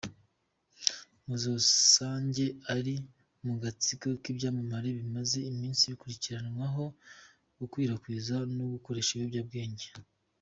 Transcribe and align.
Masogange 1.27 2.45
ari 2.75 2.95
mu 3.45 3.53
gatsiko 3.63 4.07
k’ibyamamare 4.21 4.89
bimaze 4.97 5.37
iminsi 5.51 5.89
bikurikiranwaho 5.91 6.83
gukwirakwiza 7.59 8.35
no 8.57 8.65
gukoresha 8.73 9.11
ibiyobyabwenge. 9.13 9.87